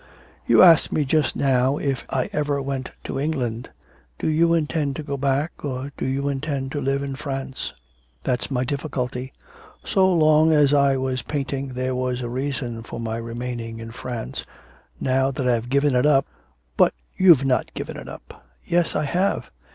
'You 0.47 0.63
asked 0.63 0.91
me 0.91 1.05
just 1.05 1.35
now 1.35 1.77
if 1.77 2.05
I 2.09 2.27
ever 2.33 2.59
went 2.59 2.89
to 3.03 3.19
England. 3.19 3.69
Do 4.17 4.27
you 4.27 4.55
intend 4.55 4.95
to 4.95 5.03
go 5.03 5.15
back, 5.15 5.51
or 5.63 5.91
do 5.95 6.07
you 6.07 6.27
intend 6.27 6.71
to 6.71 6.81
live 6.81 7.03
in 7.03 7.15
France?' 7.15 7.71
'That's 8.23 8.49
my 8.49 8.63
difficulty. 8.63 9.31
So 9.85 10.11
long 10.11 10.51
as 10.53 10.73
I 10.73 10.97
was 10.97 11.21
painting 11.21 11.67
there 11.67 11.93
was 11.93 12.21
a 12.21 12.29
reason 12.29 12.81
for 12.81 12.99
my 12.99 13.17
remaining 13.17 13.77
in 13.77 13.91
France, 13.91 14.43
now 14.99 15.29
that 15.29 15.47
I've 15.47 15.69
given 15.69 15.95
it 15.95 16.07
up' 16.07 16.25
'But 16.77 16.95
you've 17.15 17.45
not 17.45 17.71
given 17.75 17.95
it 17.95 18.09
up.' 18.09 18.43
'Yes, 18.65 18.95
I 18.95 19.03
have. 19.05 19.51